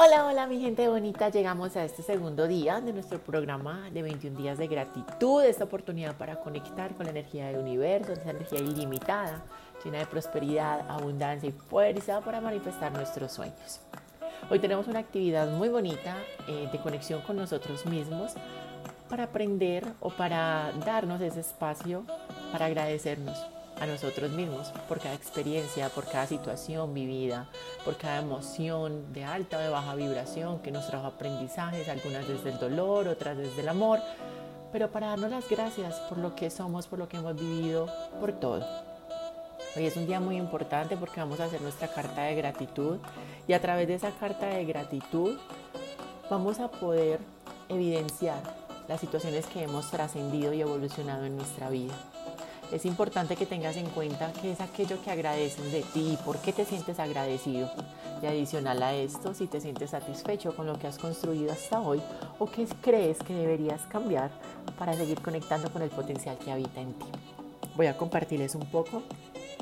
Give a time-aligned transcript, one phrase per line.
[0.00, 4.38] Hola, hola mi gente bonita, llegamos a este segundo día de nuestro programa de 21
[4.38, 9.42] días de gratitud, esta oportunidad para conectar con la energía del universo, esa energía ilimitada,
[9.84, 13.80] llena de prosperidad, abundancia y fuerza para manifestar nuestros sueños.
[14.48, 18.34] Hoy tenemos una actividad muy bonita eh, de conexión con nosotros mismos
[19.10, 22.04] para aprender o para darnos ese espacio
[22.52, 27.48] para agradecernos a nosotros mismos por cada experiencia, por cada situación vivida,
[27.84, 32.50] por cada emoción de alta o de baja vibración que nos trajo aprendizajes, algunas desde
[32.50, 34.00] el dolor, otras desde el amor,
[34.72, 37.88] pero para darnos las gracias por lo que somos, por lo que hemos vivido,
[38.20, 38.66] por todo.
[39.76, 42.98] Hoy es un día muy importante porque vamos a hacer nuestra carta de gratitud
[43.46, 45.38] y a través de esa carta de gratitud
[46.28, 47.20] vamos a poder
[47.68, 48.42] evidenciar
[48.88, 51.94] las situaciones que hemos trascendido y evolucionado en nuestra vida
[52.72, 56.38] es importante que tengas en cuenta qué es aquello que agradeces de ti y por
[56.38, 57.70] qué te sientes agradecido.
[58.22, 62.02] Y adicional a esto, si te sientes satisfecho con lo que has construido hasta hoy
[62.38, 64.30] o qué crees que deberías cambiar
[64.78, 67.06] para seguir conectando con el potencial que habita en ti.
[67.76, 69.02] Voy a compartirles un poco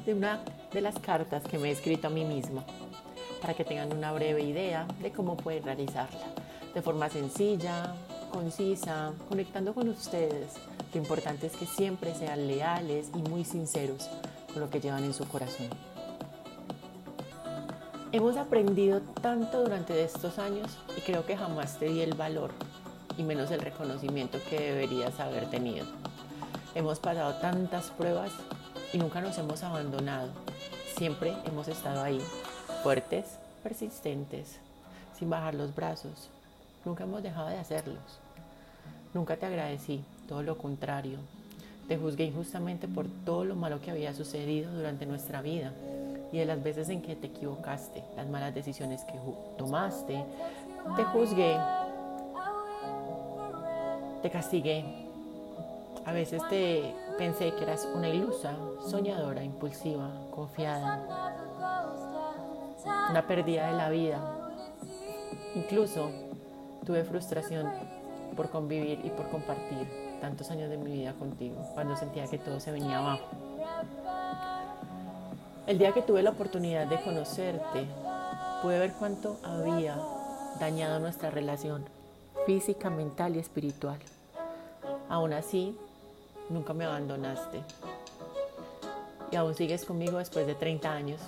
[0.05, 0.41] de una
[0.73, 2.65] de las cartas que me he escrito a mí misma
[3.41, 6.27] para que tengan una breve idea de cómo pueden realizarla
[6.77, 7.95] de forma sencilla,
[8.37, 10.53] concisa, conectando con ustedes
[10.93, 14.11] lo importante es que siempre sean leales y muy sinceros
[14.53, 15.69] con lo que llevan en su corazón.
[18.13, 22.51] Hemos aprendido tanto durante estos años y creo que jamás te di el valor
[23.17, 25.87] y menos el reconocimiento que deberías haber tenido.
[26.75, 28.33] Hemos pasado tantas pruebas
[28.93, 30.29] y nunca nos hemos abandonado.
[30.97, 32.21] Siempre hemos estado ahí,
[32.83, 34.59] fuertes, persistentes,
[35.19, 36.29] sin bajar los brazos.
[36.85, 38.26] Nunca hemos dejado de hacerlos.
[39.17, 41.17] Nunca te agradecí todo lo contrario.
[41.89, 45.73] Te juzgué injustamente por todo lo malo que había sucedido durante nuestra vida
[46.33, 49.19] y de las veces en que te equivocaste, las malas decisiones que
[49.57, 50.23] tomaste.
[50.97, 51.57] Te juzgué,
[54.21, 54.85] te castigué.
[56.05, 58.55] A veces te pensé que eras una ilusa,
[58.87, 61.33] soñadora, impulsiva, confiada,
[63.09, 64.21] una pérdida de la vida.
[65.55, 66.11] Incluso
[66.85, 67.67] tuve frustración
[68.37, 69.89] por convivir y por compartir
[70.21, 73.27] tantos años de mi vida contigo, cuando sentía que todo se venía abajo.
[75.67, 77.87] El día que tuve la oportunidad de conocerte,
[78.63, 79.99] pude ver cuánto había
[80.61, 81.85] dañado nuestra relación
[82.47, 83.99] física, mental y espiritual.
[85.09, 85.77] Aún así,
[86.49, 87.63] nunca me abandonaste.
[89.33, 91.21] Y aún sigues conmigo después de 30 años.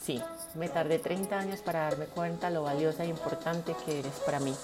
[0.00, 0.22] Sí,
[0.54, 4.54] me tardé 30 años para darme cuenta lo valiosa e importante que eres para mí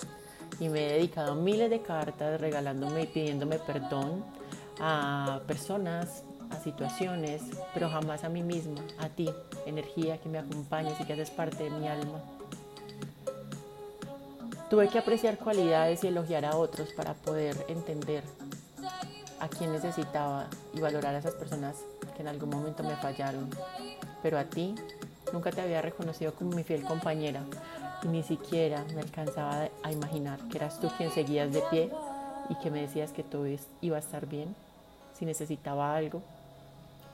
[0.59, 4.25] y me he dedicado miles de cartas regalándome y pidiéndome perdón
[4.81, 7.43] a personas, a situaciones,
[7.75, 9.29] pero jamás a mí misma, a ti,
[9.67, 12.21] energía que me acompañas y que haces parte de mi alma.
[14.71, 18.25] Tuve que apreciar cualidades y elogiar a otros para poder entender
[19.39, 21.77] a quién necesitaba y valorar a esas personas
[22.17, 23.49] que en algún momento me fallaron.
[24.23, 24.75] Pero a ti
[25.33, 27.43] nunca te había reconocido como mi fiel compañera,
[28.07, 31.91] ni siquiera me alcanzaba a imaginar que eras tú quien seguías de pie
[32.49, 33.47] y que me decías que todo
[33.81, 34.55] iba a estar bien.
[35.19, 36.23] Si necesitaba algo,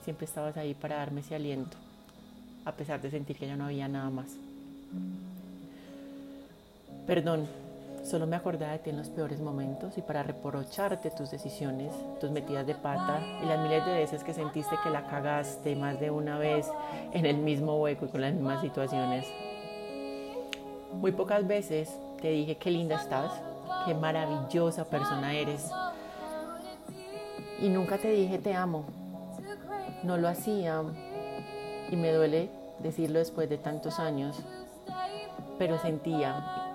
[0.04, 1.76] siempre estabas ahí para darme ese aliento,
[2.64, 4.26] a pesar de sentir que ya no había nada más.
[7.06, 7.46] Perdón,
[8.04, 12.30] solo me acordaba de ti en los peores momentos y para reprocharte tus decisiones, tus
[12.30, 16.10] metidas de pata y las miles de veces que sentiste que la cagaste más de
[16.10, 16.68] una vez
[17.12, 19.26] en el mismo hueco y con las mismas situaciones.
[21.02, 21.90] Muy pocas veces
[22.20, 23.32] te dije qué linda estás,
[23.84, 25.68] qué maravillosa persona eres.
[27.60, 28.84] Y nunca te dije te amo.
[30.04, 30.80] No lo hacía
[31.90, 34.36] y me duele decirlo después de tantos años,
[35.58, 36.70] pero sentía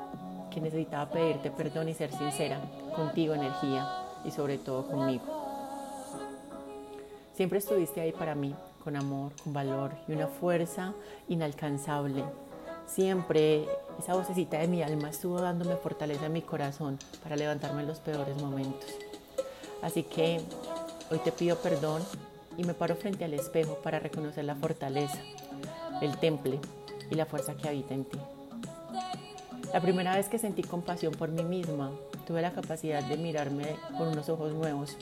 [0.52, 2.60] que necesitaba pedirte perdón y ser sincera
[2.98, 3.88] contigo, energía,
[4.26, 5.24] y sobre todo conmigo.
[7.32, 10.94] Siempre estuviste ahí para mí, con amor, con valor y una fuerza
[11.30, 12.26] inalcanzable.
[12.88, 13.68] Siempre
[14.00, 18.00] esa vocecita de mi alma estuvo dándome fortaleza en mi corazón para levantarme en los
[18.00, 18.90] peores momentos.
[19.82, 20.42] Así que
[21.12, 22.02] hoy te pido perdón
[22.58, 25.20] y me paro frente al espejo para reconocer la fortaleza,
[26.02, 26.60] el temple
[27.10, 28.20] y la fuerza que habita en ti.
[29.74, 31.92] La primera vez que sentí compasión por mí misma,
[32.26, 34.98] tuve la capacidad de mirarme con unos ojos nuevos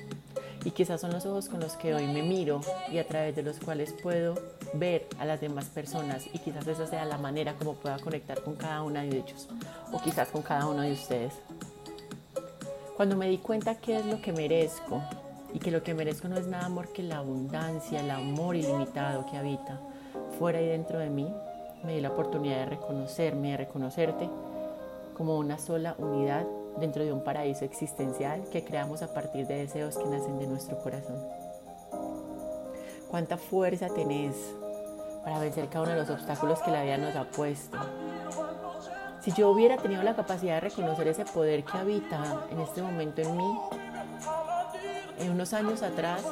[0.63, 2.61] y quizás son los ojos con los que hoy me miro
[2.91, 4.35] y a través de los cuales puedo
[4.79, 8.55] ver a las demás personas y quizás esa sea la manera como pueda conectar con
[8.55, 9.47] cada una de ellos
[9.91, 11.33] o quizás con cada uno de ustedes.
[12.95, 15.01] Cuando me di cuenta qué es lo que merezco
[15.53, 19.25] y que lo que merezco no es nada amor que la abundancia, el amor ilimitado
[19.25, 19.79] que habita
[20.37, 21.27] fuera y dentro de mí,
[21.83, 24.29] me di la oportunidad de reconocerme, de reconocerte
[25.15, 26.45] como una sola unidad
[26.79, 30.77] dentro de un paraíso existencial que creamos a partir de deseos que nacen de nuestro
[30.79, 31.21] corazón.
[33.09, 34.35] Cuánta fuerza tenés
[35.25, 37.77] para vencer cada uno de los obstáculos que la vida nos ha puesto.
[39.21, 43.21] Si yo hubiera tenido la capacidad de reconocer ese poder que habita en este momento
[43.21, 43.59] en mí,
[45.17, 46.23] en unos años atrás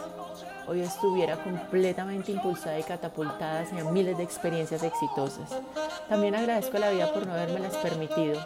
[0.68, 5.60] hoy estuviera completamente impulsada y catapultada hacia miles de experiencias exitosas.
[6.08, 8.40] También agradezco a la vida por no las permitido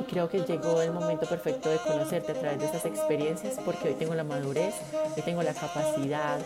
[0.00, 3.88] y creo que llegó el momento perfecto de conocerte a través de esas experiencias porque
[3.88, 4.74] hoy tengo la madurez,
[5.16, 6.38] hoy tengo la capacidad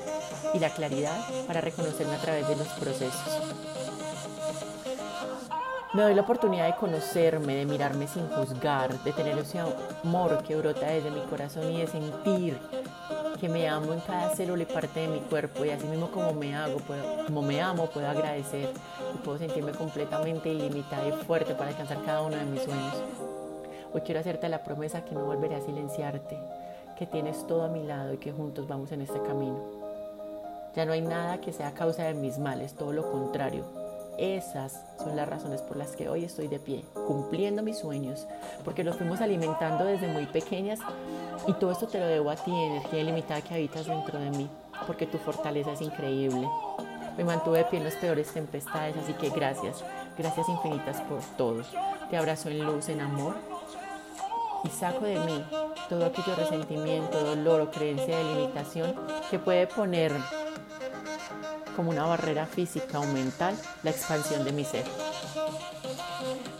[0.54, 3.40] y la claridad para reconocerme a través de los procesos.
[5.92, 9.58] Me doy la oportunidad de conocerme, de mirarme sin juzgar, de tener ese
[10.04, 12.60] amor que brota desde mi corazón y de sentir
[13.40, 16.34] que me amo en cada célula y parte de mi cuerpo y así mismo como
[16.34, 16.78] me hago,
[17.26, 18.68] como me amo, puedo agradecer
[19.14, 22.94] y puedo sentirme completamente ilimitada y fuerte para alcanzar cada uno de mis sueños.
[23.94, 26.38] Hoy quiero hacerte la promesa que no volveré a silenciarte,
[26.98, 29.58] que tienes todo a mi lado y que juntos vamos en este camino.
[30.76, 33.79] Ya no hay nada que sea causa de mis males, todo lo contrario.
[34.20, 38.26] Esas son las razones por las que hoy estoy de pie, cumpliendo mis sueños,
[38.66, 40.78] porque los fuimos alimentando desde muy pequeñas
[41.46, 44.46] y todo esto te lo debo a ti, energía ilimitada que habitas dentro de mí,
[44.86, 46.46] porque tu fortaleza es increíble.
[47.16, 49.82] Me mantuve de pie en las peores tempestades, así que gracias,
[50.18, 51.62] gracias infinitas por todo.
[52.10, 53.36] Te abrazo en luz, en amor
[54.64, 55.44] y saco de mí
[55.88, 58.94] todo aquello resentimiento, dolor o creencia de limitación
[59.30, 60.12] que puede poner
[61.76, 64.84] como una barrera física o mental la expansión de mi ser.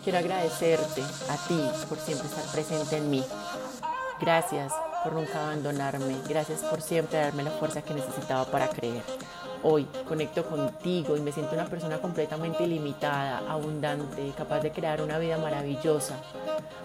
[0.03, 3.25] Quiero agradecerte a ti por siempre estar presente en mí,
[4.21, 6.15] Gracias por nunca abandonarme.
[6.29, 9.03] Gracias por siempre darme la fuerza que necesitaba para creer.
[9.63, 15.19] Hoy conecto contigo y me siento una persona completamente ilimitada, abundante, capaz de crear una
[15.19, 16.17] vida maravillosa.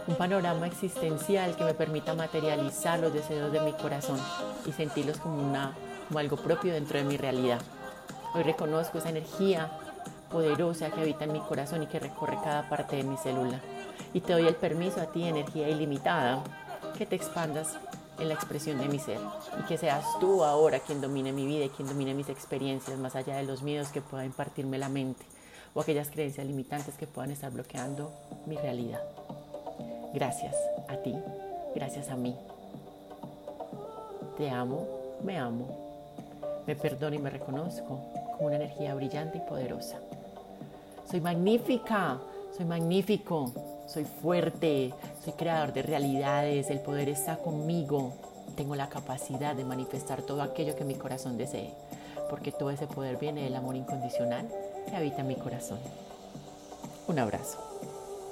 [0.07, 4.19] Un panorama existencial que me permita materializar los deseos de mi corazón
[4.65, 5.73] y sentirlos como, una,
[6.07, 7.59] como algo propio dentro de mi realidad.
[8.35, 9.71] Hoy reconozco esa energía
[10.29, 13.61] poderosa que habita en mi corazón y que recorre cada parte de mi célula.
[14.13, 16.43] Y te doy el permiso a ti, energía ilimitada,
[16.97, 17.77] que te expandas
[18.19, 19.19] en la expresión de mi ser
[19.57, 23.15] y que seas tú ahora quien domine mi vida y quien domine mis experiencias más
[23.15, 25.23] allá de los miedos que pueda impartirme la mente
[25.73, 28.11] o aquellas creencias limitantes que puedan estar bloqueando
[28.47, 29.01] mi realidad.
[30.13, 30.55] Gracias
[30.89, 31.15] a ti,
[31.73, 32.35] gracias a mí.
[34.37, 34.85] Te amo,
[35.23, 35.67] me amo,
[36.67, 39.99] me perdono y me reconozco como una energía brillante y poderosa.
[41.09, 42.19] Soy magnífica,
[42.55, 43.51] soy magnífico,
[43.87, 44.93] soy fuerte,
[45.23, 48.13] soy creador de realidades, el poder está conmigo.
[48.55, 51.73] Tengo la capacidad de manifestar todo aquello que mi corazón desee,
[52.29, 54.47] porque todo ese poder viene del amor incondicional
[54.87, 55.79] que habita en mi corazón.
[57.07, 57.74] Un abrazo.